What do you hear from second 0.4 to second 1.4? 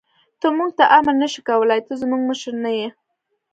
موږ ته امر نه